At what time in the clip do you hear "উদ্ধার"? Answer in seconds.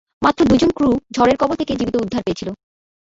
1.97-2.25